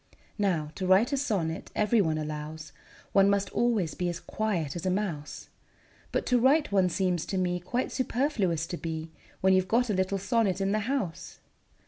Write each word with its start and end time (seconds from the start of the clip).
Now, 0.39 0.71
to 0.73 0.87
write 0.87 1.13
a 1.13 1.15
sonnet, 1.15 1.69
every 1.75 2.01
one 2.01 2.17
allows, 2.17 2.73
One 3.11 3.29
must 3.29 3.51
always 3.51 3.93
be 3.93 4.09
as 4.09 4.19
quiet 4.19 4.75
as 4.75 4.83
a 4.83 4.89
mouse; 4.89 5.49
But 6.11 6.25
to 6.25 6.39
write 6.39 6.71
one 6.71 6.89
seems 6.89 7.23
to 7.27 7.37
me 7.37 7.59
Quite 7.59 7.91
superfluous 7.91 8.65
to 8.65 8.77
be, 8.77 9.11
When 9.41 9.53
you 9.53 9.61
've 9.61 9.67
got 9.67 9.91
a 9.91 9.93
little 9.93 10.17
sonnet 10.17 10.59
in 10.59 10.71
the 10.71 10.79
house. 10.89 11.37